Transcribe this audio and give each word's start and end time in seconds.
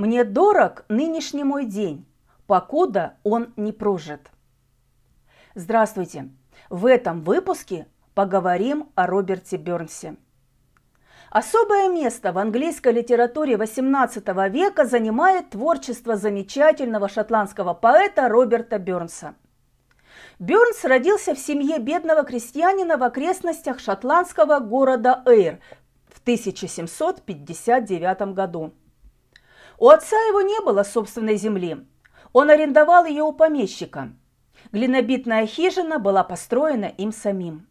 Мне 0.00 0.24
дорог 0.24 0.86
нынешний 0.88 1.44
мой 1.44 1.66
день, 1.66 2.06
покуда 2.46 3.18
он 3.22 3.52
не 3.56 3.70
прожит. 3.70 4.30
Здравствуйте! 5.54 6.30
В 6.70 6.86
этом 6.86 7.20
выпуске 7.20 7.86
поговорим 8.14 8.88
о 8.94 9.06
Роберте 9.06 9.58
Бернсе. 9.58 10.16
Особое 11.28 11.90
место 11.90 12.32
в 12.32 12.38
английской 12.38 12.94
литературе 12.94 13.56
XVIII 13.56 14.48
века 14.48 14.86
занимает 14.86 15.50
творчество 15.50 16.16
замечательного 16.16 17.10
шотландского 17.10 17.74
поэта 17.74 18.30
Роберта 18.30 18.78
Бернса. 18.78 19.34
Бернс 20.38 20.82
родился 20.82 21.34
в 21.34 21.38
семье 21.38 21.78
бедного 21.78 22.22
крестьянина 22.22 22.96
в 22.96 23.02
окрестностях 23.02 23.80
шотландского 23.80 24.60
города 24.60 25.22
Эйр 25.26 25.58
в 26.08 26.22
1759 26.22 28.32
году. 28.32 28.72
У 29.80 29.88
отца 29.88 30.16
его 30.28 30.42
не 30.42 30.60
было 30.60 30.82
собственной 30.82 31.36
земли. 31.36 31.86
Он 32.34 32.50
арендовал 32.50 33.06
ее 33.06 33.22
у 33.22 33.32
помещика. 33.32 34.12
Глинобитная 34.72 35.46
хижина 35.46 35.98
была 35.98 36.22
построена 36.22 36.84
им 36.84 37.12
самим. 37.12 37.66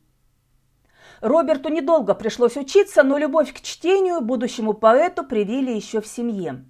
Роберту 1.21 1.69
недолго 1.69 2.15
пришлось 2.15 2.57
учиться, 2.57 3.03
но 3.03 3.19
любовь 3.19 3.53
к 3.53 3.61
чтению 3.61 4.21
будущему 4.21 4.73
поэту 4.73 5.23
привили 5.23 5.71
еще 5.71 6.01
в 6.01 6.07
семье. 6.07 6.65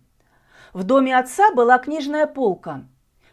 В 0.73 0.83
доме 0.83 1.17
отца 1.17 1.53
была 1.53 1.77
книжная 1.77 2.27
полка, 2.27 2.83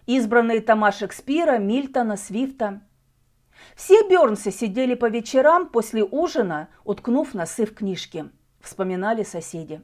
избранные 0.06 0.60
тома 0.60 0.92
Шекспира, 0.92 1.58
Мильтона, 1.58 2.16
Свифта. 2.16 2.82
Все 3.74 4.08
Бернсы 4.08 4.52
сидели 4.52 4.94
по 4.94 5.08
вечерам 5.08 5.68
после 5.68 6.04
ужина, 6.04 6.68
уткнув 6.84 7.34
носы 7.34 7.66
в 7.66 7.74
книжки, 7.74 8.30
вспоминали 8.60 9.24
соседи. 9.24 9.82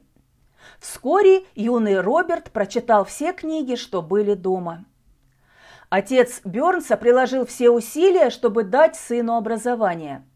Вскоре 0.79 1.43
юный 1.55 1.99
Роберт 2.01 2.51
прочитал 2.51 3.05
все 3.05 3.33
книги, 3.33 3.75
что 3.75 4.01
были 4.01 4.33
дома. 4.33 4.85
Отец 5.89 6.41
Бернса 6.43 6.97
приложил 6.97 7.45
все 7.45 7.69
усилия, 7.69 8.29
чтобы 8.29 8.63
дать 8.63 8.95
сыну 8.95 9.35
образование– 9.35 10.25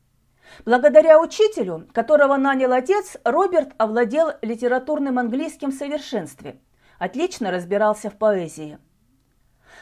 Благодаря 0.66 1.20
учителю, 1.20 1.88
которого 1.94 2.38
нанял 2.38 2.74
отец, 2.74 3.18
Роберт 3.24 3.74
овладел 3.78 4.32
литературным 4.42 5.20
английским 5.20 5.72
в 5.72 5.76
совершенстве, 5.76 6.60
отлично 7.00 7.52
разбирался 7.52 8.10
в 8.10 8.18
поэзии. 8.18 8.80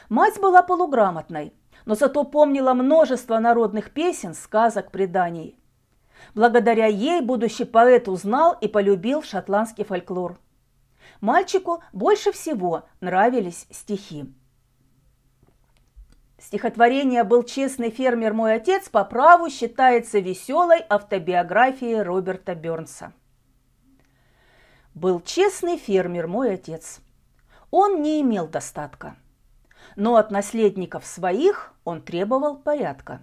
Мать 0.08 0.38
была 0.40 0.62
полуграмотной, 0.62 1.54
но 1.84 1.94
зато 1.94 2.24
помнила 2.24 2.74
множество 2.74 3.38
народных 3.38 3.92
песен, 3.92 4.34
сказок, 4.34 4.90
преданий. 4.90 5.58
Благодаря 6.34 6.86
ей 6.86 7.20
будущий 7.20 7.64
поэт 7.64 8.08
узнал 8.08 8.56
и 8.60 8.68
полюбил 8.68 9.22
шотландский 9.22 9.84
фольклор. 9.84 10.38
Мальчику 11.20 11.82
больше 11.92 12.32
всего 12.32 12.84
нравились 13.00 13.66
стихи. 13.70 14.32
Стихотворение 16.38 17.24
«Был 17.24 17.42
честный 17.42 17.90
фермер 17.90 18.34
мой 18.34 18.54
отец» 18.54 18.88
по 18.88 19.04
праву 19.04 19.48
считается 19.48 20.18
веселой 20.18 20.84
автобиографией 20.88 22.02
Роберта 22.02 22.54
Бернса. 22.54 23.12
Был 24.94 25.20
честный 25.20 25.78
фермер 25.78 26.26
мой 26.26 26.54
отец. 26.54 27.00
Он 27.70 28.02
не 28.02 28.20
имел 28.20 28.46
достатка. 28.46 29.16
Но 29.96 30.16
от 30.16 30.30
наследников 30.30 31.06
своих 31.06 31.74
он 31.84 32.02
требовал 32.02 32.56
порядка. 32.56 33.22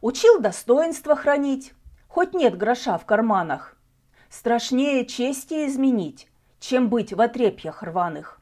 Учил 0.00 0.40
достоинство 0.40 1.16
хранить, 1.16 1.74
хоть 2.08 2.34
нет 2.34 2.56
гроша 2.56 2.98
в 2.98 3.06
карманах. 3.06 3.76
Страшнее 4.28 5.06
чести 5.06 5.66
изменить, 5.66 6.28
чем 6.58 6.88
быть 6.88 7.12
в 7.12 7.20
отрепьях 7.20 7.82
рваных. 7.82 8.40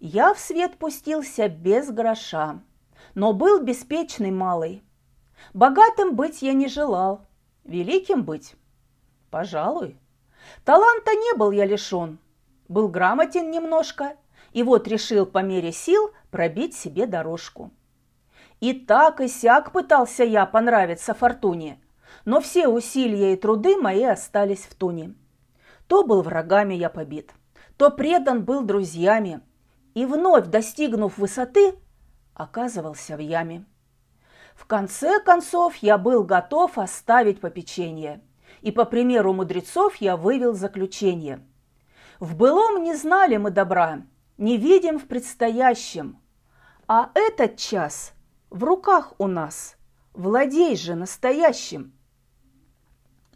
Я 0.00 0.32
в 0.32 0.38
свет 0.38 0.78
пустился 0.78 1.48
без 1.48 1.90
гроша, 1.90 2.60
но 3.14 3.32
был 3.32 3.60
беспечный 3.60 4.30
малый. 4.30 4.84
Богатым 5.54 6.14
быть 6.14 6.42
я 6.42 6.52
не 6.52 6.68
желал, 6.68 7.26
великим 7.64 8.24
быть, 8.24 8.54
пожалуй. 9.30 9.98
Таланта 10.64 11.12
не 11.12 11.36
был 11.36 11.50
я 11.50 11.64
лишен, 11.64 12.18
был 12.68 12.88
грамотен 12.88 13.50
немножко, 13.50 14.16
и 14.52 14.62
вот 14.62 14.86
решил 14.88 15.26
по 15.26 15.42
мере 15.42 15.72
сил 15.72 16.12
пробить 16.30 16.74
себе 16.74 17.06
дорожку. 17.06 17.70
И 18.60 18.72
так 18.72 19.20
и 19.20 19.28
сяк 19.28 19.72
пытался 19.72 20.24
я 20.24 20.46
понравиться 20.46 21.14
фортуне, 21.14 21.80
но 22.24 22.40
все 22.40 22.68
усилия 22.68 23.34
и 23.34 23.36
труды 23.36 23.76
мои 23.76 24.04
остались 24.04 24.64
в 24.64 24.74
туне. 24.74 25.14
То 25.86 26.04
был 26.04 26.22
врагами 26.22 26.74
я 26.74 26.90
побит, 26.90 27.32
то 27.76 27.90
предан 27.90 28.44
был 28.44 28.62
друзьями, 28.62 29.40
и 29.94 30.04
вновь 30.04 30.46
достигнув 30.46 31.18
высоты, 31.18 31.74
оказывался 32.34 33.16
в 33.16 33.20
яме. 33.20 33.64
В 34.54 34.66
конце 34.66 35.20
концов 35.20 35.76
я 35.76 35.98
был 35.98 36.24
готов 36.24 36.78
оставить 36.78 37.40
попечение, 37.40 38.20
и 38.60 38.72
по 38.72 38.84
примеру 38.84 39.32
мудрецов 39.32 39.96
я 39.96 40.16
вывел 40.16 40.54
заключение. 40.54 41.40
В 42.18 42.36
былом 42.36 42.82
не 42.82 42.94
знали 42.94 43.36
мы 43.36 43.50
добра, 43.50 44.02
не 44.36 44.56
видим 44.56 44.98
в 44.98 45.06
предстоящем, 45.06 46.18
а 46.88 47.10
этот 47.14 47.56
час 47.56 48.12
в 48.50 48.64
руках 48.64 49.12
у 49.18 49.26
нас, 49.26 49.76
владей 50.14 50.76
же 50.76 50.94
настоящим. 50.94 51.92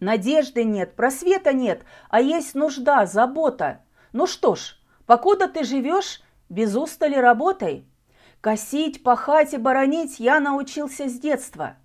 Надежды 0.03 0.65
нет, 0.65 0.97
просвета 0.97 1.55
нет, 1.55 1.85
а 2.11 2.21
есть 2.21 2.55
нужда, 2.55 3.07
забота. 3.07 3.81
Ну 4.13 4.27
что 4.27 4.55
ж, 4.55 4.77
покуда 5.07 5.49
ты 5.49 5.65
живешь, 5.65 6.21
без 6.51 6.77
устали 6.77 7.15
работай– 7.17 7.87
Косить, 8.43 9.05
пахать 9.05 9.55
и 9.55 9.57
боронить 9.57 10.19
я 10.19 10.41
научился 10.41 11.09
с 11.09 11.17
детства. 11.17 11.77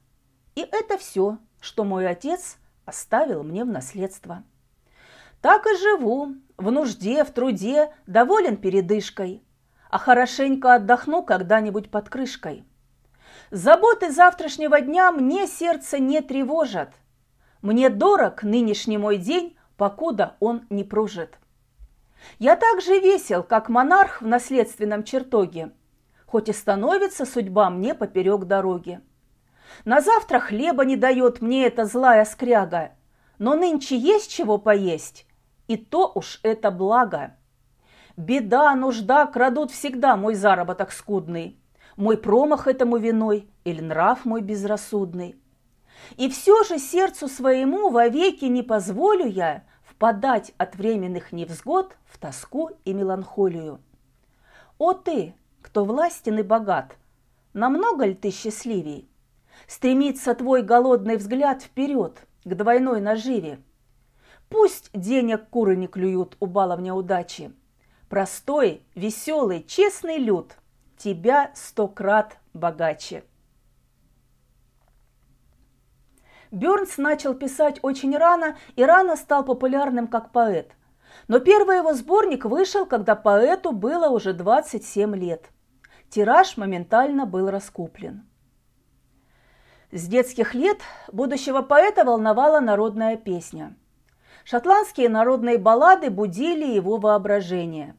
И 0.55 0.61
это 0.61 0.97
все, 0.97 1.38
что 1.59 1.83
мой 1.83 2.07
отец 2.07 2.57
оставил 2.83 3.44
мне 3.44 3.63
в 3.63 3.67
наследство. 3.67 4.44
Так 5.39 5.67
и 5.67 5.78
живу, 5.78 6.34
в 6.57 6.72
нужде, 6.72 7.23
в 7.23 7.29
труде, 7.29 7.94
доволен 8.07 8.57
передышкой, 8.57 9.44
а 9.91 9.99
хорошенько 9.99 10.73
отдохну 10.73 11.22
когда-нибудь 11.22 11.91
под 11.91 12.09
крышкой. 12.09 12.66
Заботы 13.51 14.11
завтрашнего 14.11 14.81
дня 14.81 15.11
мне 15.11 15.45
сердце 15.45 15.99
не 15.99 16.22
тревожат. 16.22 16.91
Мне 17.67 17.89
дорог 17.89 18.44
нынешний 18.44 18.97
мой 18.97 19.17
день, 19.17 19.57
покуда 19.75 20.38
он 20.39 20.66
не 20.69 20.85
прожит. 20.85 21.38
Я 22.39 22.55
так 22.55 22.79
же 22.79 22.97
весел, 22.97 23.44
как 23.44 23.67
монарх 23.67 24.22
в 24.22 24.25
наследственном 24.25 25.03
чертоге– 25.03 25.73
хоть 26.25 26.47
и 26.47 26.53
становится 26.53 27.25
судьба 27.25 27.69
мне 27.69 27.94
поперек 27.94 28.45
дороги. 28.45 29.01
На 29.83 30.00
завтра 30.00 30.39
хлеба 30.39 30.85
не 30.85 30.95
дает 30.95 31.41
мне 31.41 31.66
эта 31.66 31.83
злая 31.83 32.23
скряга, 32.23 32.91
но 33.38 33.55
нынче 33.55 33.97
есть 33.97 34.31
чего 34.31 34.57
поесть, 34.57 35.25
и 35.67 35.75
то 35.75 36.09
уж 36.16 36.39
это 36.44 36.72
благо. 36.72 37.35
Беда, 38.16 38.73
нужда 38.75 39.25
крадут 39.25 39.72
всегда 39.72 40.16
мой 40.16 40.35
заработок 40.35 40.94
скудный, 40.94 41.59
мой 41.97 42.17
промах 42.17 42.67
этому 42.67 42.95
виной 42.95 43.49
или 43.66 43.81
нрав 43.81 44.23
мой 44.23 44.41
безрассудный. 44.41 45.35
И 46.16 46.30
все 46.30 46.63
же 46.63 46.80
сердцу 46.80 47.28
своему 47.28 47.90
вовеки 47.90 48.46
не 48.46 48.63
позволю 48.63 49.28
я 49.28 49.63
впадать 49.84 50.53
от 50.58 50.75
временных 50.75 51.31
невзгод 51.31 51.97
в 52.06 52.18
тоску 52.18 52.72
и 52.85 52.94
меланхолию. 52.94 53.80
О 54.78 54.94
ты, 54.94 55.34
кто 55.62 55.85
властен 55.85 56.40
и 56.40 56.44
богат. 56.44 56.96
Намного 57.53 58.06
ли 58.06 58.13
ты 58.13 58.30
счастливей? 58.31 59.09
Стремится 59.68 60.35
твой 60.35 60.62
голодный 60.62 61.18
взгляд 61.18 61.63
вперед, 61.63 62.22
к 62.44 62.53
двойной 62.53 63.02
наживе. 63.02 63.59
Пусть 64.50 64.90
денег 64.94 65.50
куры 65.50 65.75
не 65.75 65.88
клюют 65.88 66.38
у 66.40 66.46
баловня 66.46 66.94
удачи. 66.94 67.52
Простой, 68.08 68.84
веселый, 68.96 69.64
честный 69.64 70.17
люд 70.17 70.55
тебя 70.97 71.52
сто 71.55 71.88
крат 71.88 72.38
богаче. 72.53 73.23
Бёрнс 76.52 76.97
начал 76.97 77.34
писать 77.34 77.79
очень 77.82 78.17
рано 78.17 78.58
и 78.76 78.84
рано 78.84 79.16
стал 79.16 79.44
популярным 79.44 80.08
как 80.08 80.32
поэт. 80.32 80.72
Но 81.28 81.40
первый 81.40 81.78
его 81.78 81.94
сборник 81.94 82.46
вышел, 82.46 82.85
когда 82.85 83.16
поэту 83.16 83.72
было 83.72 84.09
уже 84.09 84.34
27 84.34 85.16
лет– 85.16 85.49
тираж 86.09 86.58
моментально 86.58 87.26
был 87.26 87.49
раскуплен. 87.49 88.28
С 89.91 90.08
детских 90.08 90.53
лет 90.53 90.82
будущего 91.11 91.61
поэта 91.61 92.03
волновала 92.03 92.59
народная 92.59 93.16
песня. 93.16 93.76
Шотландские 94.44 95.09
народные 95.09 95.58
баллады 95.58 96.09
будили 96.09 96.66
его 96.66 96.97
воображение. 96.97 97.96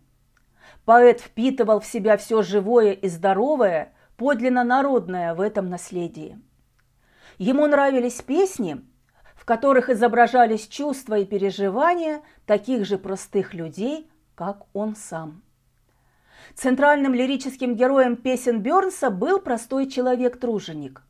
Поэт 0.85 1.21
впитывал 1.21 1.81
в 1.81 1.87
себя 1.87 2.17
все 2.17 2.43
живое 2.43 2.93
и 2.93 3.09
здоровое, 3.09 3.93
подлинно 4.17 4.65
народное 4.65 5.35
в 5.35 5.41
этом 5.41 5.69
наследии. 5.69 6.39
Ему 7.39 7.69
нравились 7.69 8.21
песни, 8.21 8.81
в 9.37 9.45
которых 9.45 9.91
изображались 9.91 10.67
чувства 10.67 11.19
и 11.19 11.25
переживания 11.25 12.23
таких 12.47 12.85
же 12.85 12.99
простых 12.99 13.55
людей, 13.55 14.11
как 14.35 14.67
он 14.73 14.97
сам. 14.97 15.43
Центральным 16.57 17.15
лирическим 17.15 17.77
героем 17.77 18.17
песен 18.17 18.61
Бёрнса 18.61 19.11
был 19.11 19.39
простой 19.41 19.89
человек-труженик. 19.89 21.03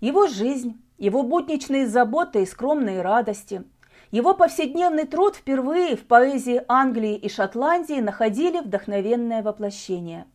Его 0.00 0.26
жизнь, 0.26 0.80
его 0.96 1.22
будничные 1.22 1.86
заботы 1.86 2.42
и 2.42 2.46
скромные 2.46 3.02
радости, 3.02 3.64
его 4.10 4.32
повседневный 4.32 5.04
труд 5.04 5.36
впервые 5.36 5.96
в 5.96 6.06
поэзии 6.06 6.62
Англии 6.66 7.14
и 7.14 7.28
Шотландии 7.28 8.00
находили 8.00 8.60
вдохновенное 8.60 9.42
воплощение. 9.42 10.26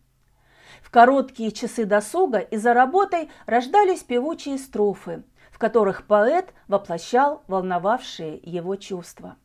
В 0.84 0.92
короткие 0.92 1.52
часы 1.52 1.86
досуга 1.86 2.40
и 2.40 2.58
за 2.58 2.74
работой 2.74 3.32
рождались 3.46 4.04
певучие 4.04 4.58
строфы, 4.58 5.24
в 5.50 5.58
которых 5.58 6.06
поэт 6.06 6.54
воплощал 6.68 7.42
волновавшие 7.48 8.40
его 8.44 8.76
чувства. 8.76 9.38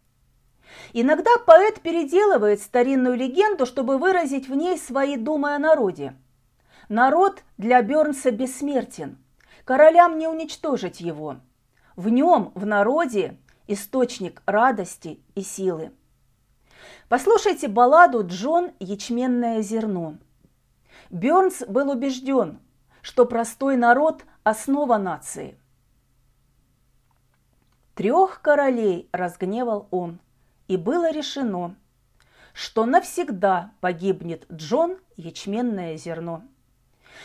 Иногда 0.93 1.31
поэт 1.47 1.81
переделывает 1.81 2.61
старинную 2.61 3.17
легенду, 3.17 3.67
чтобы 3.67 3.97
выразить 3.97 4.49
в 4.49 4.55
ней 4.55 4.77
свои 4.77 5.17
думы 5.17 5.55
о 5.55 5.59
народе. 5.59 6.15
Народ 6.91 7.45
для 7.57 7.81
Бернса 7.83 8.31
бессмертен. 8.31 9.17
Королям 9.65 10.19
не 10.19 10.27
уничтожить 10.27 11.01
его. 11.01 11.37
В 11.97 12.09
нем, 12.09 12.53
в 12.55 12.67
народе, 12.67 13.39
источник 13.67 14.43
радости 14.45 15.21
и 15.35 15.43
силы. 15.43 15.93
Послушайте 17.09 17.69
балладу 17.69 18.27
«Джон. 18.27 18.73
Ячменное 18.81 19.63
зерно». 19.63 20.19
Бернс 21.11 21.63
был 21.67 21.91
убежден, 21.91 22.61
что 23.03 23.25
простой 23.25 23.77
народ– 23.77 24.25
основа 24.43 24.97
нации. 24.97 25.59
Трех 27.95 28.41
королей 28.43 29.09
разгневал 29.13 29.89
он– 29.91 30.21
и 30.69 30.77
было 30.77 31.11
решено, 31.11 31.75
что 32.53 32.87
навсегда 32.87 33.73
погибнет 33.81 34.47
Джон 34.53 34.99
ячменное 35.17 35.97
зерно. 35.97 36.43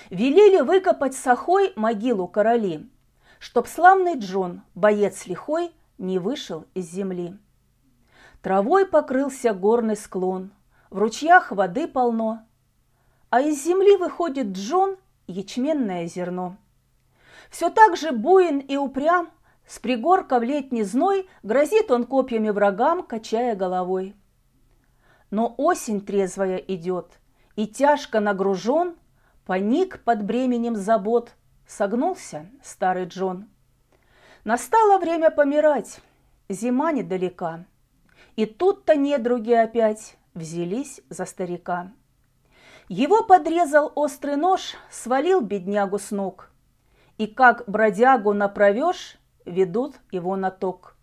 Велели 0.09 0.61
выкопать 0.61 1.13
сахой 1.13 1.73
могилу 1.75 2.27
короли, 2.27 2.89
чтоб 3.37 3.67
славный 3.67 4.17
Джон, 4.17 4.61
боец 4.73 5.27
лихой, 5.27 5.71
не 5.97 6.17
вышел 6.17 6.65
из 6.73 6.89
земли. 6.89 7.37
Травой 8.41 8.85
покрылся 8.85 9.53
горный 9.53 9.95
склон, 9.95 10.51
в 10.89 10.97
ручьях 10.97 11.51
воды 11.51 11.87
полно, 11.87 12.45
а 13.33 13.41
из 13.41 13.63
земли 13.63 13.97
выходит 13.97 14.49
Джон 14.49 14.95
ячменное 15.25 16.05
зерно. 16.05 16.55
Все 17.49 17.71
так 17.71 17.97
же 17.97 18.11
буин 18.11 18.59
и 18.59 18.77
упрям 18.77 19.31
с 19.65 19.79
пригорка 19.79 20.37
в 20.37 20.43
летний 20.43 20.83
зной 20.83 21.27
грозит 21.41 21.89
он 21.89 22.03
копьями 22.05 22.51
врагам, 22.51 23.01
качая 23.01 23.55
головой. 23.55 24.15
Но 25.31 25.55
осень 25.57 26.01
трезвая 26.01 26.57
идет, 26.57 27.19
и 27.55 27.65
тяжко 27.65 28.19
нагружен, 28.19 28.97
Поник 29.47 30.03
под 30.03 30.23
бременем 30.23 30.75
забот, 30.75 31.31
согнулся 31.65 32.45
старый 32.63 33.05
Джон. 33.05 33.49
Настало 34.43 34.99
время 34.99 35.31
помирать, 35.31 36.01
зима 36.49 36.91
недалека, 36.91 37.65
И 38.35 38.45
тут-то 38.45 38.95
недруги 38.95 39.53
опять 39.53 40.17
взялись 40.35 41.01
за 41.09 41.25
старика. 41.25 41.91
Его 42.89 43.23
подрезал 43.23 43.91
острый 43.95 44.35
нож, 44.35 44.75
свалил 44.89 45.41
беднягу 45.41 45.99
с 45.99 46.11
ног. 46.11 46.51
И 47.17 47.27
как 47.27 47.63
бродягу 47.67 48.33
направешь, 48.33 49.17
ведут 49.45 49.95
его 50.11 50.35
на 50.35 50.51
ток. 50.51 50.95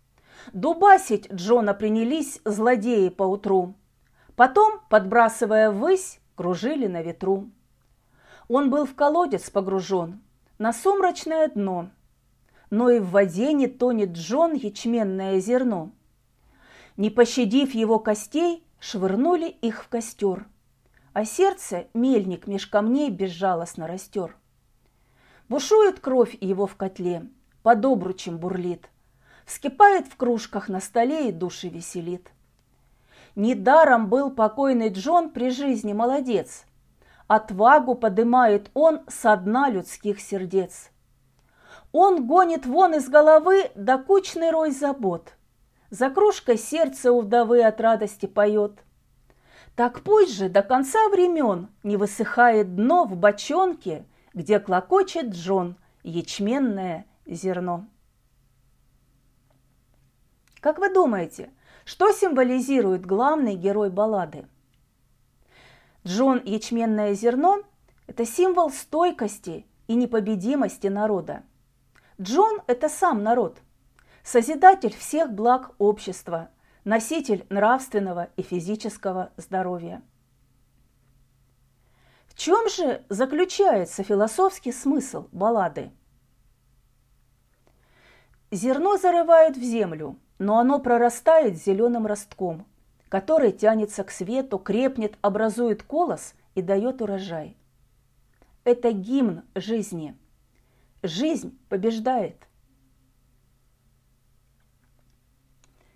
Дубасить 0.53 1.31
Джона 1.31 1.73
принялись 1.73 2.39
злодеи 2.45 3.09
поутру. 3.09 3.75
Потом, 4.35 4.81
подбрасывая 4.89 5.71
ввысь, 5.71 6.19
кружили 6.35 6.87
на 6.87 7.01
ветру. 7.01 7.49
Он 8.47 8.69
был 8.69 8.85
в 8.85 8.95
колодец 8.95 9.49
погружен, 9.49 10.21
на 10.57 10.73
сумрачное 10.73 11.47
дно, 11.47 11.89
но 12.69 12.89
и 12.89 12.99
в 12.99 13.11
воде 13.11 13.53
не 13.53 13.67
тонет 13.67 14.11
Джон 14.11 14.53
ячменное 14.53 15.39
зерно. 15.39 15.91
Не 16.97 17.09
пощадив 17.09 17.73
его 17.73 17.99
костей, 17.99 18.63
швырнули 18.79 19.47
их 19.47 19.83
в 19.83 19.87
костер, 19.87 20.47
а 21.13 21.25
сердце 21.25 21.87
мельник 21.93 22.47
меж 22.47 22.67
камней 22.67 23.09
безжалостно 23.09 23.87
растер. 23.87 24.35
Бушует 25.49 25.99
кровь 25.99 26.37
его 26.39 26.67
в 26.67 26.75
котле– 26.75 27.27
под 27.63 27.85
обручем 27.85 28.37
бурлит, 28.37 28.89
Вскипает 29.45 30.07
в 30.07 30.15
кружках 30.15 30.69
на 30.69 30.79
столе 30.79 31.29
и 31.29 31.31
души 31.31 31.67
веселит. 31.67 32.31
Недаром 33.35 34.07
был 34.07 34.31
покойный 34.31 34.89
Джон 34.89 35.29
при 35.29 35.49
жизни 35.49 35.93
молодец. 35.93 36.63
Отвагу 37.27 37.95
подымает 37.95 38.69
он 38.73 39.01
со 39.07 39.35
дна 39.35 39.69
людских 39.69 40.19
сердец. 40.19 40.89
Он 41.91 42.27
гонит 42.27 42.65
вон 42.65 42.93
из 42.95 43.09
головы 43.09 43.71
докучный 43.75 44.51
рой 44.51 44.71
забот. 44.71 45.33
За 45.89 46.09
кружкой 46.09 46.57
сердце 46.57 47.11
у 47.11 47.21
вдовы 47.21 47.63
от 47.63 47.81
радости 47.81 48.25
поет. 48.27 48.79
Так 49.75 50.01
пусть 50.01 50.33
же 50.33 50.49
до 50.49 50.61
конца 50.61 51.09
времен 51.09 51.69
не 51.83 51.97
высыхает 51.97 52.75
дно 52.75 53.05
в 53.05 53.15
бочонке, 53.15 54.05
где 54.33 54.59
клокочет 54.59 55.27
Джон, 55.29 55.75
ячменное 56.03 57.05
зерно. 57.25 57.87
Как 60.59 60.77
вы 60.77 60.93
думаете, 60.93 61.51
что 61.85 62.11
символизирует 62.11 63.05
главный 63.05 63.55
герой 63.55 63.89
баллады? 63.89 64.47
Джон 66.05 66.41
Ячменное 66.43 67.13
зерно– 67.13 67.61
это 68.07 68.25
символ 68.25 68.71
стойкости 68.71 69.65
и 69.87 69.95
непобедимости 69.95 70.87
народа. 70.87 71.43
Джон– 72.19 72.61
это 72.67 72.89
сам 72.89 73.23
народ, 73.23 73.57
созидатель 74.23 74.95
всех 74.95 75.31
благ 75.31 75.71
общества, 75.77 76.49
носитель 76.83 77.45
нравственного 77.49 78.29
и 78.37 78.41
физического 78.41 79.31
здоровья. 79.37 80.01
В 82.27 82.35
чем 82.35 82.69
же 82.69 83.03
заключается 83.09 84.03
философский 84.03 84.71
смысл 84.71 85.27
баллады? 85.31 85.91
Зерно 88.51 88.97
зарывают 88.97 89.57
в 89.57 89.61
землю, 89.61 90.17
но 90.39 90.57
оно 90.57 90.79
прорастает 90.79 91.55
зеленым 91.55 92.07
ростком, 92.07 92.65
который 93.09 93.51
тянется 93.51 94.03
к 94.03 94.11
свету, 94.11 94.57
крепнет, 94.57 95.17
образует 95.21 95.83
колос 95.83 96.33
и 96.55 96.61
дает 96.61 97.01
урожай. 97.01 97.57
Это 98.63 98.91
гимн 98.91 99.43
жизни. 99.55 100.17
Жизнь 101.03 101.57
побеждает. 101.69 102.47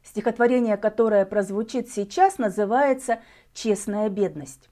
Стихотворение, 0.05 0.77
которое 0.77 1.25
прозвучит 1.25 1.89
сейчас, 1.89 2.37
называется 2.37 3.21
«Честная 3.53 4.07
бедность». 4.07 4.69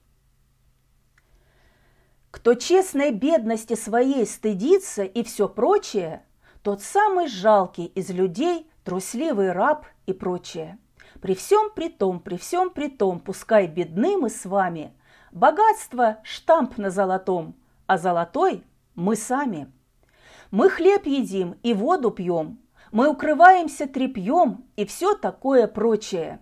Кто 2.30 2.54
честной 2.54 3.10
бедности 3.10 3.74
своей 3.74 4.26
стыдится 4.26 5.02
и 5.02 5.24
все 5.24 5.48
прочее– 5.48 6.24
тот 6.62 6.82
самый 6.82 7.26
жалкий 7.26 7.86
из 7.86 8.10
людей, 8.10 8.70
трусливый 8.84 9.52
раб 9.52 9.86
и 10.06 10.12
прочее. 10.12 10.78
При 11.20 11.34
всем 11.34 11.70
при 11.74 11.88
том, 11.88 12.20
при 12.20 12.36
всем 12.36 12.70
при 12.70 12.88
том, 12.88 13.18
пускай 13.18 13.66
бедны 13.66 14.16
мы 14.16 14.30
с 14.30 14.46
вами, 14.46 14.94
богатство– 15.32 16.18
штамп 16.22 16.78
на 16.78 16.90
золотом, 16.90 17.56
а 17.86 17.98
золотой– 17.98 18.62
мы 18.94 19.16
сами. 19.16 19.70
Мы 20.52 20.70
хлеб 20.70 21.06
едим 21.06 21.58
и 21.64 21.74
воду 21.74 22.10
пьем, 22.12 22.58
мы 22.94 23.08
укрываемся 23.08 23.88
трепьем 23.88 24.64
и 24.76 24.84
все 24.86 25.16
такое 25.16 25.66
прочее. 25.66 26.38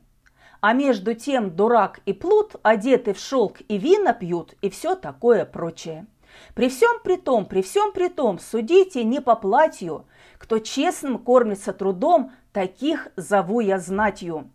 А 0.60 0.74
между 0.74 1.14
тем 1.14 1.56
дурак 1.56 2.00
и 2.04 2.12
плут 2.12 2.56
одеты 2.62 3.14
в 3.14 3.18
шелк 3.18 3.62
и 3.68 3.78
вина 3.78 4.12
пьют 4.12 4.52
и 4.60 4.68
все 4.68 4.94
такое 4.94 5.46
прочее. 5.46 6.06
При 6.54 6.68
всем 6.68 7.00
при 7.02 7.16
том, 7.16 7.46
при 7.46 7.62
всем 7.62 7.92
при 7.92 8.08
том, 8.08 8.38
судите 8.38 9.02
не 9.02 9.22
по 9.22 9.34
платью, 9.34 10.04
кто 10.36 10.58
честным 10.58 11.16
кормится 11.16 11.72
трудом, 11.72 12.32
таких 12.52 13.08
зову 13.16 13.60
я 13.60 13.78
знатью. 13.78 14.50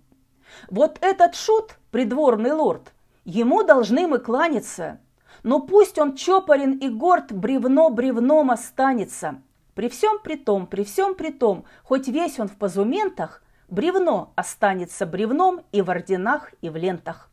Вот 0.70 1.00
этот 1.02 1.34
шут, 1.34 1.78
придворный 1.90 2.52
лорд, 2.52 2.94
ему 3.26 3.64
должны 3.64 4.06
мы 4.06 4.20
кланяться, 4.20 5.00
но 5.42 5.62
пусть 5.62 5.98
он 5.98 6.16
чопорен 6.16 6.74
и 6.74 6.90
горд, 6.90 7.32
бревно 7.32 7.90
бревном 7.90 8.52
останется. 8.52 9.42
При 9.78 9.90
всем 9.90 10.18
при 10.24 10.38
том, 10.38 10.66
при 10.66 10.84
всем 10.84 11.14
при 11.14 11.30
том, 11.30 11.66
хоть 11.84 12.08
весь 12.08 12.40
он 12.40 12.48
в 12.48 12.58
позументах, 12.58 13.44
бревно 13.68 14.34
останется 14.36 15.06
бревном 15.06 15.62
и 15.72 15.84
в 15.84 15.92
орденах, 15.92 16.52
и 16.64 16.70
в 16.72 16.76
лентах. 16.76 17.30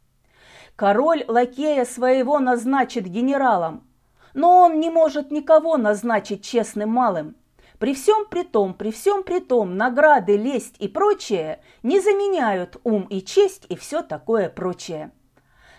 Король 0.77 1.25
лакея 1.27 1.87
своего 1.87 2.39
назначит 2.41 3.07
генералом, 3.07 3.89
но 4.35 4.59
он 4.59 4.79
не 4.79 4.91
может 4.91 5.31
никого 5.31 5.79
назначить 5.79 6.45
честным 6.45 6.91
малым. 6.91 7.35
При 7.79 7.95
всем 7.95 8.27
при 8.27 8.43
том, 8.43 8.75
при 8.75 8.91
всем 8.91 9.23
при 9.23 9.41
том, 9.41 9.79
награды, 9.79 10.37
лесть 10.37 10.77
и 10.81 10.87
прочее 10.87 11.63
не 11.83 11.99
заменяют 11.99 12.77
ум 12.85 13.05
и 13.05 13.23
честь 13.23 13.65
и 13.71 13.75
все 13.75 14.03
такое 14.03 14.51
прочее. 14.51 15.13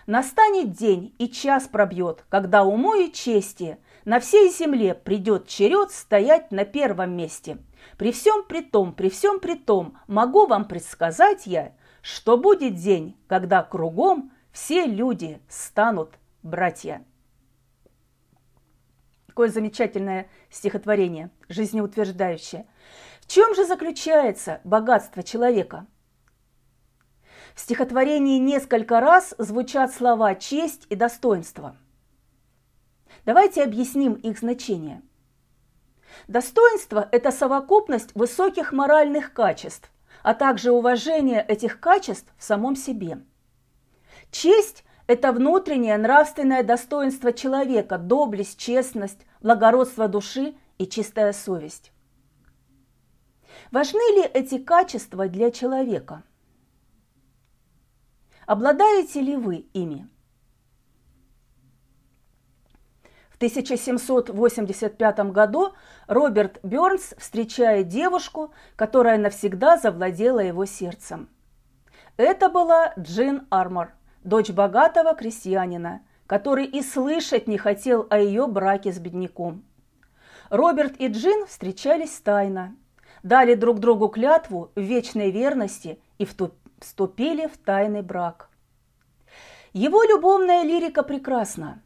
Настанет 0.08 0.72
день 0.72 1.14
и 1.18 1.28
час 1.28 1.68
пробьет, 1.68 2.24
когда 2.28 2.64
уму 2.64 2.96
и 2.96 3.12
чести 3.12 3.78
на 4.06 4.20
всей 4.20 4.50
земле 4.50 4.94
придет 4.94 5.48
черед 5.48 5.90
стоять 5.90 6.52
на 6.52 6.64
первом 6.64 7.16
месте. 7.16 7.58
При 7.98 8.12
всем 8.12 8.44
при 8.44 8.62
том, 8.62 8.94
при 8.94 9.10
всем 9.10 9.40
при 9.40 9.56
том, 9.56 9.98
могу 10.06 10.46
вам 10.46 10.66
предсказать 10.66 11.44
я, 11.46 11.74
что 12.02 12.38
будет 12.38 12.76
день, 12.76 13.18
когда 13.26 13.64
кругом 13.64 14.30
все 14.52 14.86
люди 14.86 15.40
станут 15.48 16.14
братья. 16.44 17.04
Какое 19.26 19.48
замечательное 19.48 20.30
стихотворение, 20.50 21.30
жизнеутверждающее. 21.48 22.64
В 23.20 23.26
чем 23.26 23.56
же 23.56 23.66
заключается 23.66 24.60
богатство 24.62 25.24
человека? 25.24 25.88
В 27.56 27.60
стихотворении 27.60 28.38
несколько 28.38 29.00
раз 29.00 29.34
звучат 29.36 29.92
слова 29.92 30.36
«честь» 30.36 30.86
и 30.90 30.94
«достоинство». 30.94 31.76
Давайте 33.24 33.62
объясним 33.62 34.14
их 34.14 34.38
значение. 34.38 35.02
Достоинство– 36.28 37.08
это 37.12 37.30
совокупность 37.30 38.14
высоких 38.14 38.72
моральных 38.72 39.32
качеств, 39.32 39.90
а 40.22 40.34
также 40.34 40.72
уважение 40.72 41.44
этих 41.46 41.80
качеств 41.80 42.32
в 42.36 42.44
самом 42.44 42.76
себе. 42.76 43.22
Честь– 44.30 44.84
это 45.06 45.32
внутреннее 45.32 45.96
нравственное 45.98 46.62
достоинство 46.62 47.32
человека, 47.32 47.98
доблесть, 47.98 48.58
честность, 48.58 49.26
благородство 49.40 50.08
души 50.08 50.56
и 50.78 50.86
чистая 50.86 51.32
совесть. 51.32 51.92
Важны 53.70 54.00
ли 54.16 54.22
эти 54.22 54.58
качества 54.58 55.28
для 55.28 55.50
человека? 55.50 56.22
Обладаете 58.46 59.20
ли 59.20 59.36
вы 59.36 59.66
ими? 59.72 60.08
В 63.36 63.38
1785 63.38 65.18
году 65.30 65.74
Роберт 66.06 66.58
Бёрнс 66.62 67.12
встречает 67.18 67.88
девушку, 67.88 68.50
которая 68.76 69.18
навсегда 69.18 69.76
завладела 69.76 70.40
его 70.40 70.64
сердцем. 70.64 71.28
Это 72.16 72.48
была 72.48 72.94
Джин 72.98 73.46
Армор, 73.50 73.92
дочь 74.24 74.48
богатого 74.48 75.14
крестьянина, 75.14 76.00
который 76.26 76.64
и 76.64 76.80
слышать 76.80 77.46
не 77.46 77.58
хотел 77.58 78.06
о 78.08 78.18
ее 78.18 78.46
браке 78.46 78.90
с 78.90 78.98
бедняком. 78.98 79.66
Роберт 80.48 80.94
и 80.98 81.08
Джин 81.08 81.44
встречались 81.44 82.18
тайно, 82.20 82.74
дали 83.22 83.52
друг 83.52 83.80
другу 83.80 84.08
клятву 84.08 84.70
в 84.74 84.80
вечной 84.80 85.30
верности 85.30 86.00
и 86.16 86.26
вступили 86.80 87.48
в 87.48 87.58
тайный 87.58 88.00
брак. 88.00 88.48
Его 89.74 90.02
любовная 90.04 90.62
лирика 90.62 91.02
прекрасна 91.02 91.82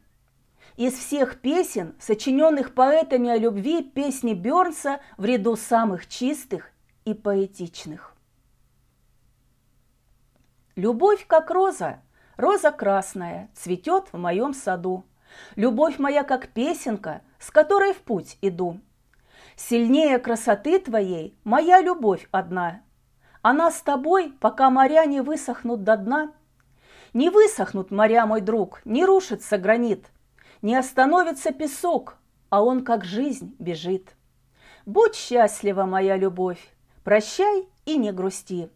из 0.77 0.93
всех 0.93 1.41
песен, 1.41 1.95
сочиненных 1.99 2.73
поэтами 2.73 3.29
о 3.29 3.37
любви, 3.37 3.83
песни 3.83 4.33
Бёрнса 4.33 5.01
в 5.17 5.25
ряду 5.25 5.55
самых 5.55 6.07
чистых 6.07 6.71
и 7.05 7.13
поэтичных. 7.13 8.15
Любовь, 10.75 11.25
как 11.27 11.51
роза, 11.51 12.01
роза 12.37 12.71
красная, 12.71 13.49
цветет 13.53 14.07
в 14.11 14.17
моем 14.17 14.53
саду. 14.53 15.05
Любовь 15.55 15.99
моя, 15.99 16.23
как 16.23 16.49
песенка, 16.49 17.21
с 17.39 17.51
которой 17.51 17.93
в 17.93 18.01
путь 18.01 18.37
иду. 18.41 18.79
Сильнее 19.55 20.17
красоты 20.19 20.79
твоей 20.79 21.37
моя 21.43 21.81
любовь 21.81 22.27
одна. 22.31 22.81
Она 23.41 23.71
с 23.71 23.81
тобой, 23.81 24.33
пока 24.39 24.69
моря 24.69 25.05
не 25.05 25.21
высохнут 25.21 25.83
до 25.83 25.97
дна. 25.97 26.31
Не 27.13 27.29
высохнут 27.29 27.91
моря, 27.91 28.25
мой 28.25 28.39
друг, 28.41 28.81
не 28.85 29.03
рушится 29.03 29.57
гранит– 29.57 30.05
не 30.61 30.75
остановится 30.75 31.51
песок, 31.51 32.17
а 32.49 32.63
он 32.63 32.83
как 32.83 33.03
жизнь 33.03 33.55
бежит. 33.59 34.15
Будь 34.85 35.15
счастлива, 35.15 35.85
моя 35.85 36.17
любовь, 36.17 36.73
прощай 37.03 37.67
и 37.85 37.97
не 37.97 38.11
грусти. 38.11 38.69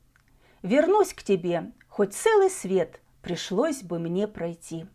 Вернусь 0.61 1.13
к 1.13 1.23
тебе, 1.23 1.71
хоть 1.87 2.13
целый 2.13 2.49
свет 2.49 3.01
пришлось 3.21 3.81
бы 3.81 3.99
мне 3.99 4.27
пройти. 4.27 4.85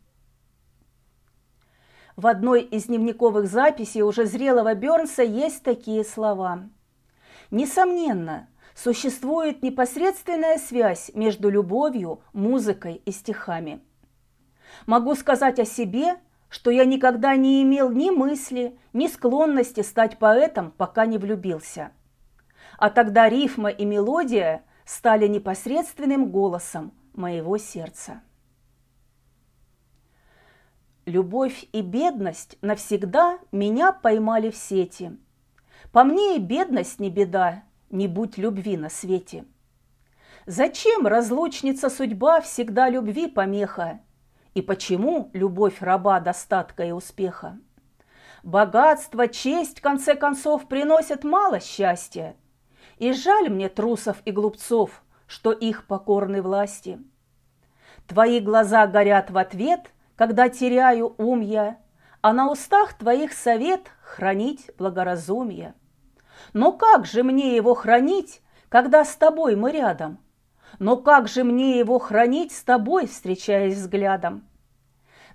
В 2.16 2.26
одной 2.26 2.62
из 2.62 2.85
дневниковых 2.85 3.47
записей 3.47 4.02
уже 4.02 4.26
зрелого 4.26 4.75
Бернса 4.75 5.23
есть 5.23 5.62
такие 5.62 6.04
слова. 6.04 6.68
Несомненно, 7.50 8.49
существует 8.75 9.62
непосредственная 9.62 10.59
связь 10.59 11.11
между 11.14 11.49
любовью, 11.50 12.23
музыкой 12.32 13.00
и 13.04 13.11
стихами. 13.11 13.80
Могу 14.87 15.14
сказать 15.14 15.59
о 15.59 15.64
себе 15.64 16.16
что 16.50 16.71
я 16.71 16.85
никогда 16.85 17.37
не 17.37 17.62
имел 17.62 17.90
ни 17.90 18.11
мысли, 18.11 18.76
ни 18.92 19.07
склонности 19.07 19.80
стать 19.83 20.19
поэтом, 20.19 20.73
пока 20.73 21.07
не 21.07 21.16
влюбился. 21.16 21.92
А 22.76 22.90
тогда 22.90 23.28
рифма 23.28 23.71
и 23.71 23.85
мелодия 23.85 24.64
стали 24.85 25.28
непосредственным 25.28 26.30
голосом 26.30 26.92
моего 27.14 27.57
сердца. 27.57 28.23
Любовь 31.07 31.66
и 31.73 31.83
бедность 31.83 32.59
навсегда 32.62 33.38
меня 33.52 33.92
поймали 33.92 34.50
в 34.50 34.57
сети. 34.57 35.16
По 35.92 36.04
мне 36.04 36.37
и 36.37 36.40
бедность 36.40 36.99
не 36.99 37.11
беда, 37.11 37.62
не 37.90 38.09
будь 38.09 38.38
любви 38.38 38.76
на 38.76 38.90
свете. 38.90 39.45
Зачем 40.47 41.07
разлучница 41.07 41.90
судьба 41.90 42.40
всегда 42.40 42.88
любви 42.88 43.28
помеха? 43.28 44.00
И 44.54 44.62
почему 44.62 45.30
любовь 45.33 45.80
раба 45.80 46.21
достатка 46.21 46.85
и 46.85 46.90
успеха? 46.90 47.59
Богатство, 48.42 49.28
честь, 49.28 49.78
в 49.78 49.83
конце 49.83 50.14
концов, 50.14 50.66
приносят 50.66 51.25
мало 51.25 51.61
счастья. 51.61 52.37
И 52.99 53.12
жаль 53.12 53.49
мне 53.49 53.69
трусов 53.69 54.16
и 54.25 54.33
глупцов, 54.33 55.02
что 55.26 55.52
их 55.52 55.87
покорны 55.87 56.42
власти. 56.42 56.99
Твои 58.09 58.40
глаза 58.40 58.87
горят 58.87 59.30
в 59.30 59.38
ответ, 59.38 59.92
когда 60.16 60.49
теряю 60.49 61.14
ум 61.19 61.40
я, 61.40 61.78
а 62.21 62.33
на 62.33 62.50
устах 62.50 62.95
твоих 62.95 63.33
совет 63.33 63.92
хранить 64.02 64.71
благоразумие. 64.76 65.75
Но 66.52 66.73
как 66.73 67.07
же 67.07 67.23
мне 67.23 67.54
его 67.54 67.75
хранить, 67.75 68.42
когда 68.69 69.04
с 69.04 69.14
тобой 69.14 69.54
мы 69.54 69.71
рядом– 69.71 70.19
но 70.78 70.96
как 70.96 71.28
же 71.28 71.44
мне 71.44 71.78
его 71.78 71.98
хранить 71.98 72.52
с 72.52 72.62
тобой, 72.62 73.06
встречаясь 73.06 73.76
взглядом? 73.76 74.46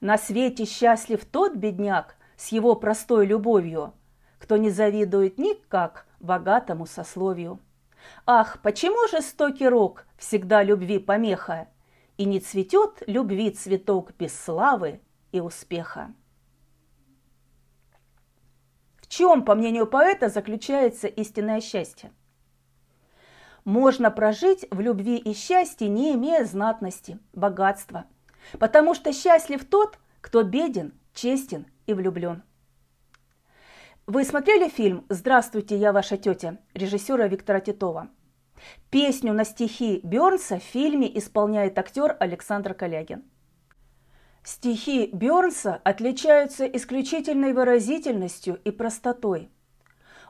На 0.01 0.17
свете 0.17 0.65
счастлив 0.65 1.25
тот 1.25 1.55
бедняк 1.55 2.15
с 2.37 2.49
его 2.49 2.75
простой 2.75 3.25
любовью, 3.25 3.93
кто 4.39 4.57
не 4.57 4.69
завидует 4.69 5.37
никак 5.37 6.05
богатому 6.19 6.85
сословию. 6.85 7.59
Ах, 8.25 8.61
почему 8.61 9.07
жестокий 9.07 9.67
рок 9.67 10.05
всегда 10.17 10.63
любви 10.63 10.99
помеха, 10.99 11.67
и 12.17 12.25
не 12.25 12.39
цветет 12.39 13.03
любви 13.07 13.51
цветок 13.51 14.13
без 14.17 14.37
славы 14.37 15.01
и 15.31 15.39
успеха? 15.39 16.13
В 18.97 19.07
чем, 19.07 19.43
по 19.43 19.55
мнению 19.55 19.87
поэта, 19.87 20.29
заключается 20.29 21.07
истинное 21.07 21.61
счастье? 21.61 22.11
Можно 23.65 24.12
прожить 24.12 24.65
в 24.72 24.79
любви 24.79 25.17
и 25.17 25.34
счастье, 25.34 25.89
не 25.89 26.13
имея 26.13 26.45
знатности, 26.45 27.19
богатства. 27.34 28.05
Потому 28.60 28.93
что 28.93 29.12
счастлив 29.12 29.65
тот, 29.65 29.98
кто 30.22 30.43
беден, 30.43 30.93
честен 31.13 31.65
и 31.88 31.93
влюблен. 31.93 32.43
Вы 34.05 34.24
смотрели 34.24 34.69
фильм 34.69 35.03
«Здравствуйте, 35.10 35.77
я 35.77 35.91
ваша 35.91 36.15
тетя» 36.15 36.60
режиссера 36.75 37.27
Виктора 37.27 37.60
Титова? 37.60 38.10
Песню 38.91 39.34
на 39.34 39.43
стихи 39.43 40.00
Бёрнса 40.03 40.60
в 40.60 40.63
фильме 40.63 41.17
исполняет 41.17 41.77
актер 41.79 42.15
Александр 42.19 42.75
Калягин. 42.75 43.24
Стихи 44.43 45.10
Бёрнса 45.12 45.81
отличаются 45.84 46.67
исключительной 46.67 47.53
выразительностью 47.53 48.62
и 48.63 48.69
простотой. 48.69 49.50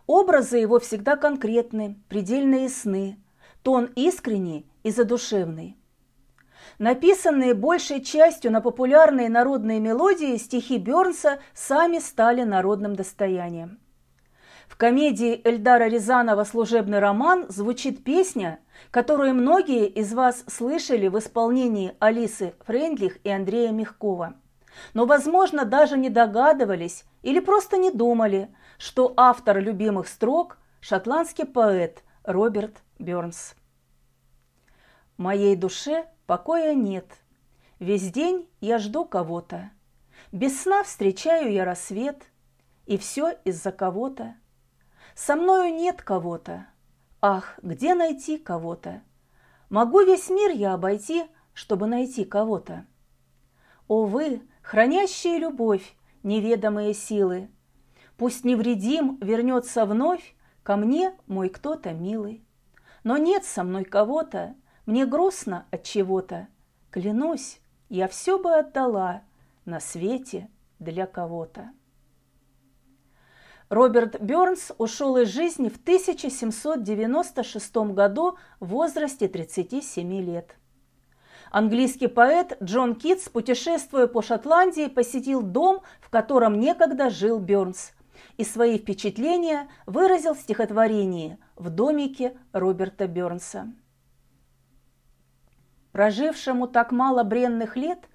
Образы 0.08 0.58
его 0.58 0.80
всегда 0.80 1.18
конкретны, 1.18 2.02
предельно 2.08 2.64
ясны, 2.64 3.20
тон 3.66 3.90
искренний 3.96 4.70
и 4.84 4.92
задушевный. 4.92 5.76
Написанные 6.78 7.56
большей 7.56 8.00
частью 8.04 8.52
на 8.52 8.62
популярные 8.62 9.28
народные 9.28 9.80
мелодии, 9.80 10.38
стихи 10.38 10.78
Бёрнса 10.78 11.40
сами 11.56 11.98
стали 11.98 12.44
народным 12.44 12.96
достоянием. 12.96 13.80
В 14.68 14.78
комедии 14.78 15.42
Эльдара 15.44 15.86
Рязанова 15.86 16.44
«Служебный 16.44 17.00
роман» 17.00 17.46
звучит 17.50 18.04
песня, 18.04 18.60
которую 18.92 19.34
многие 19.34 19.88
из 19.88 20.14
вас 20.14 20.44
слышали 20.48 21.08
в 21.08 21.18
исполнении 21.18 21.96
Алисы 22.00 22.54
Френдлих 22.68 23.18
и 23.24 23.30
Андрея 23.32 23.72
Мягкова. 23.72 24.36
Но, 24.94 25.08
возможно, 25.08 25.66
даже 25.66 25.98
не 25.98 26.12
догадывались 26.12 27.04
или 27.24 27.40
просто 27.40 27.78
не 27.78 27.90
думали, 27.90 28.54
что 28.78 29.12
автор 29.18 29.60
любимых 29.60 30.08
строк– 30.08 30.60
шотландский 30.82 31.46
поэт 31.46 32.04
Роберт 32.24 32.85
Бёрнс. 33.00 33.56
Моей 35.18 35.56
душе 35.56 36.08
покоя 36.26 36.74
нет, 36.74 37.06
Весь 37.80 38.10
день 38.10 38.48
я 38.62 38.78
жду 38.78 39.04
кого-то. 39.04 39.70
Без 40.32 40.62
сна 40.62 40.84
встречаю 40.84 41.52
я 41.52 41.66
рассвет, 41.66 42.24
и 42.86 42.98
все 42.98 43.32
из-за 43.44 43.72
кого-то. 43.74 44.36
Со 45.14 45.36
мною 45.36 45.74
нет 45.74 46.02
кого-то. 46.02 46.68
Ах, 47.22 47.60
где 47.62 47.94
найти 47.94 48.38
кого-то? 48.38 49.02
Могу 49.70 50.02
весь 50.02 50.30
мир 50.30 50.52
я 50.52 50.74
обойти, 50.74 51.26
чтобы 51.54 51.88
найти 51.88 52.24
кого-то. 52.24 52.86
О 53.90 54.06
вы, 54.06 54.42
хранящие 54.62 55.40
любовь, 55.40 55.96
неведомые 56.24 56.94
силы, 56.94 57.50
Пусть 58.18 58.46
невредим 58.46 59.18
вернется 59.22 59.86
вновь 59.86 60.36
ко 60.64 60.78
мне 60.78 61.14
мой 61.28 61.50
кто-то 61.50 61.92
милый. 61.92 62.45
Но 63.06 63.18
нет 63.18 63.46
со 63.46 63.64
мной 63.64 63.86
кого-то, 63.86 64.56
мне 64.88 65.06
грустно 65.06 65.68
от 65.70 65.84
чего-то. 65.84 66.48
Клянусь, 66.90 67.62
я 67.88 68.08
все 68.08 68.40
бы 68.40 68.56
отдала 68.56 69.22
на 69.64 69.80
свете 69.80 70.50
для 70.80 71.06
кого-то. 71.06 71.70
Роберт 73.70 74.20
Бёрнс 74.20 74.72
ушел 74.80 75.18
из 75.18 75.30
жизни 75.30 75.70
в 75.70 75.78
1796 75.78 77.76
году 77.94 78.40
в 78.60 78.70
возрасте 78.70 79.28
37 79.28 80.22
лет. 80.22 80.56
Английский 81.52 82.08
поэт 82.08 82.58
Джон 82.64 82.96
Китс, 82.96 83.30
путешествуя 83.30 84.08
по 84.08 84.24
Шотландии, 84.24 84.88
посетил 84.88 85.44
дом, 85.44 85.84
в 86.02 86.10
котором 86.10 86.60
некогда 86.60 87.12
жил 87.12 87.40
Бёрнс, 87.40 87.92
и 88.38 88.44
свои 88.44 88.78
впечатления 88.78 89.70
выразил 89.86 90.34
в 90.34 90.40
стихотворении 90.40 91.38
«В 91.56 91.70
домике 91.70 92.38
Роберта 92.52 93.08
Бёрнса». 93.08 93.74
Прожившему 95.92 96.68
так 96.68 96.92
мало 96.92 97.24
бренных 97.24 97.78
лет, 97.78 98.10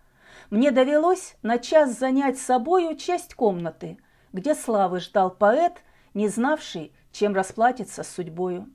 мне 0.51 0.71
довелось 0.71 1.37
на 1.43 1.59
час 1.59 1.99
занять 1.99 2.39
собою 2.39 2.97
часть 2.97 3.35
комнаты, 3.35 3.99
где 4.33 4.55
славы 4.55 5.01
ждал 5.01 5.31
поэт, 5.31 5.83
не 6.13 6.29
знавший, 6.29 6.93
чем 7.13 7.35
расплатиться 7.35 8.03
с 8.03 8.09
судьбою. 8.09 8.69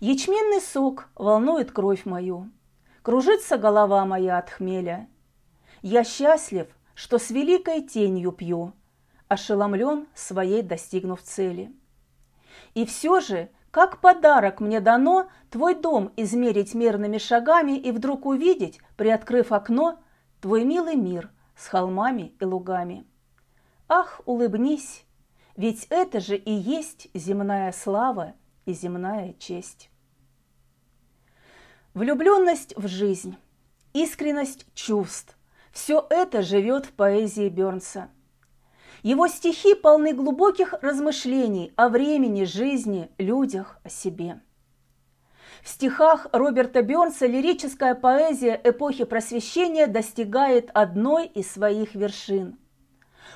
Ячменный 0.00 0.60
сок 0.60 1.08
волнует 1.14 1.72
кровь 1.72 2.04
мою, 2.04 2.50
кружится 3.02 3.58
голова 3.58 4.04
моя 4.04 4.38
от 4.38 4.50
хмеля. 4.50 5.08
Я 5.82 6.02
счастлив, 6.02 6.68
что 6.94 7.18
с 7.18 7.30
великой 7.30 7.82
тенью 7.82 8.32
пью, 8.32 8.72
ошеломлен 9.28 10.06
своей 10.14 10.62
достигнув 10.62 11.22
цели. 11.22 11.72
И 12.74 12.84
все 12.84 13.20
же 13.20 13.48
как 13.70 14.00
подарок 14.00 14.60
мне 14.60 14.80
дано 14.80 15.28
твой 15.50 15.74
дом 15.74 16.10
измерить 16.16 16.74
мерными 16.74 17.18
шагами 17.18 17.76
и 17.76 17.92
вдруг 17.92 18.24
увидеть, 18.24 18.80
приоткрыв 18.96 19.52
окно, 19.52 19.98
твой 20.40 20.64
милый 20.64 20.96
мир 20.96 21.30
с 21.56 21.66
холмами 21.66 22.34
и 22.40 22.44
лугами. 22.44 23.06
Ах, 23.86 24.22
улыбнись, 24.24 25.04
ведь 25.56 25.86
это 25.90 26.20
же 26.20 26.36
и 26.36 26.50
есть 26.50 27.08
земная 27.12 27.70
слава 27.72 28.32
и 28.64 28.72
земная 28.72 29.34
честь. 29.34 29.90
Влюбленность 31.92 32.74
в 32.76 32.86
жизнь, 32.88 33.36
искренность 33.92 34.66
чувств– 34.74 35.36
все 35.72 36.06
это 36.08 36.40
живет 36.40 36.86
в 36.86 36.92
поэзии 36.92 37.50
Бернса– 37.50 38.08
его 39.06 39.28
стихи 39.28 39.76
полны 39.76 40.12
глубоких 40.14 40.74
размышлений 40.82 41.72
о 41.76 41.88
времени, 41.88 42.42
жизни, 42.42 43.08
людях, 43.18 43.78
о 43.84 43.88
себе. 43.88 44.40
В 45.62 45.68
стихах 45.68 46.26
Роберта 46.32 46.82
Бёрнса 46.82 47.26
лирическая 47.26 47.94
поэзия 47.94 48.60
эпохи 48.64 49.04
Просвещения 49.04 49.86
достигает 49.86 50.72
одной 50.74 51.28
из 51.28 51.48
своих 51.48 51.94
вершин. 51.94 52.58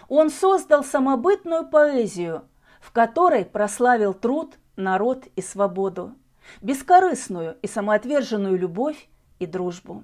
Он 0.08 0.30
создал 0.30 0.82
самобытную 0.82 1.68
поэзию, 1.68 2.48
в 2.80 2.90
которой 2.90 3.44
прославил 3.44 4.12
труд, 4.12 4.58
народ 4.74 5.28
и 5.36 5.40
свободу, 5.40 6.16
бескорыстную 6.62 7.56
и 7.62 7.68
самоотверженную 7.68 8.58
любовь 8.58 9.08
и 9.38 9.46
дружбу. 9.46 10.02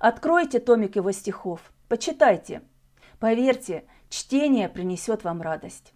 Откройте 0.00 0.58
томик 0.58 0.96
его 0.96 1.12
стихов, 1.12 1.60
почитайте. 1.90 2.62
Поверьте, 3.20 3.84
Чтение 4.08 4.68
принесет 4.68 5.24
вам 5.24 5.42
радость. 5.42 5.92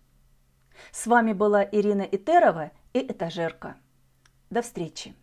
С 0.90 1.06
вами 1.06 1.32
была 1.32 1.64
Ирина 1.64 2.02
Итерова 2.02 2.72
и 2.92 2.98
Этажерка. 2.98 3.76
До 4.50 4.62
встречи! 4.62 5.14